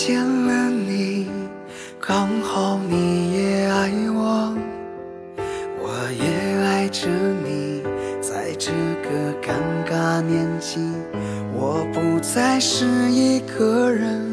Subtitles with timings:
[0.00, 1.26] 见了你，
[1.98, 4.54] 刚好你也爱我，
[5.80, 7.08] 我也爱着
[7.44, 7.82] 你。
[8.22, 8.70] 在这
[9.02, 9.50] 个尴
[9.90, 10.78] 尬年纪，
[11.52, 14.24] 我不再是一个人，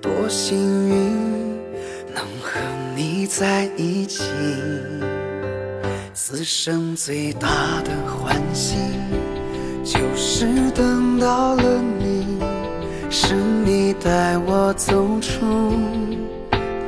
[0.00, 0.96] 多幸运
[2.12, 2.58] 能和
[2.96, 4.24] 你在一起。
[6.12, 7.48] 此生最大
[7.84, 8.74] 的欢喜，
[9.84, 11.80] 就是等到了，
[13.94, 15.44] 带我走出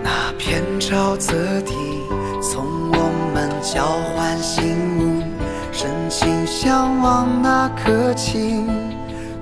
[0.02, 1.72] 那片沼泽地，
[2.40, 3.84] 从我们交
[4.16, 4.64] 换信
[4.98, 5.22] 物，
[5.72, 8.64] 深情相望那刻起，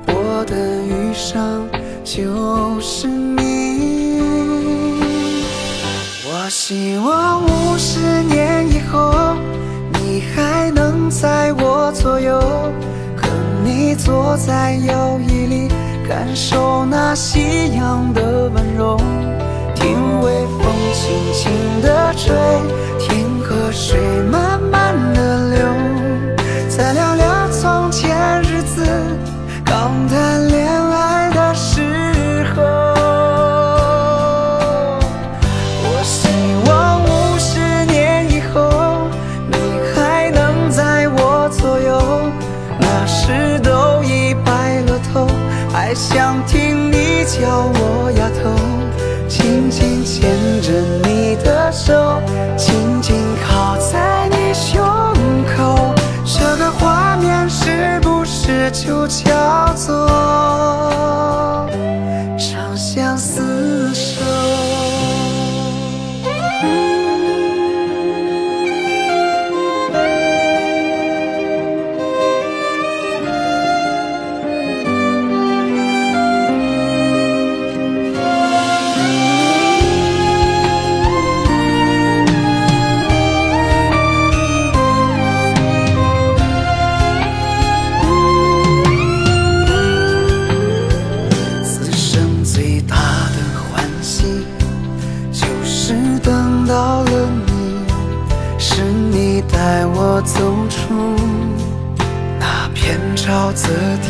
[0.07, 1.69] 我的余生
[2.05, 4.21] 就是你。
[6.25, 9.35] 我希望五十年以后，
[9.95, 12.41] 你还能在我左右，
[13.17, 13.29] 和
[13.65, 15.69] 你坐在摇椅里，
[16.13, 18.99] 感受那夕阳的温柔，
[19.75, 22.37] 听微风轻轻的吹，
[45.95, 48.55] 想听你叫我丫头，
[49.29, 50.23] 轻轻牵
[50.63, 50.73] 着
[51.05, 51.22] 你。
[100.25, 101.17] 走出
[102.39, 103.69] 那片沼泽
[104.03, 104.09] 地，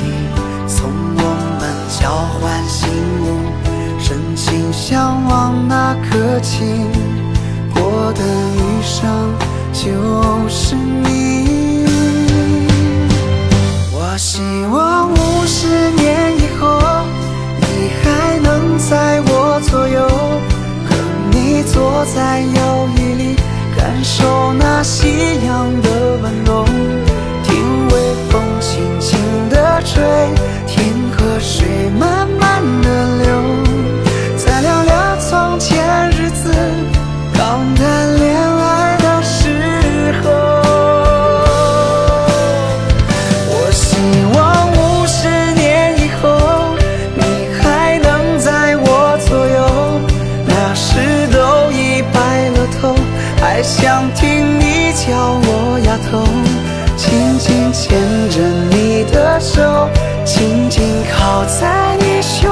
[0.68, 1.22] 从我
[1.58, 1.62] 们
[1.98, 2.90] 交换信
[3.22, 3.24] 物，
[3.98, 6.64] 深情相望那刻起，
[7.74, 8.22] 我的
[8.56, 9.00] 余生
[9.72, 9.80] 就
[10.48, 11.86] 是你。
[13.94, 14.40] 我希
[14.70, 15.21] 望我
[54.14, 56.24] 听你叫我丫头，
[56.96, 57.98] 轻轻牵
[58.30, 58.40] 着
[58.70, 59.88] 你的手，
[60.24, 60.82] 紧紧
[61.12, 62.50] 靠在你胸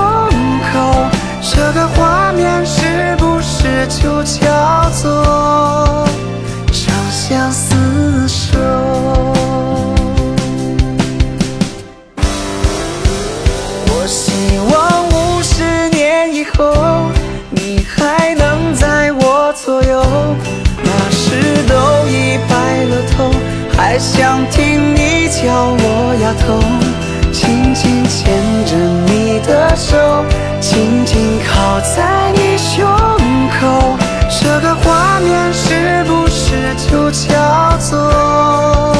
[0.73, 1.09] 口，
[1.41, 4.50] 这个画面是不是就叫
[23.91, 26.61] 还想听你叫我丫头，
[27.33, 28.33] 轻轻牵
[28.65, 30.25] 着你的手，
[30.61, 32.87] 紧紧靠在你胸
[33.59, 33.99] 口，
[34.31, 39.00] 这个画面是不是就叫做？